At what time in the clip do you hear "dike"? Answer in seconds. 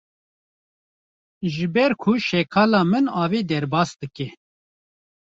4.01-4.27